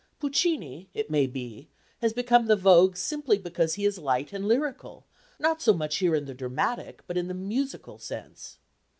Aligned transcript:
Puccini, 0.19 0.89
it 0.95 1.11
may 1.11 1.27
be, 1.27 1.67
has 2.01 2.11
become 2.11 2.47
the 2.47 2.55
vogue 2.55 2.97
simply 2.97 3.37
because 3.37 3.75
he 3.75 3.85
is 3.85 3.99
light 3.99 4.33
and 4.33 4.47
lyrical, 4.47 5.05
not 5.37 5.61
so 5.61 5.73
much 5.73 5.97
here 5.97 6.15
in 6.15 6.25
the 6.25 6.33
dramatic, 6.33 7.03
but 7.05 7.17
in 7.19 7.27
the 7.27 7.35
musical 7.35 7.99
sense. 7.99 8.57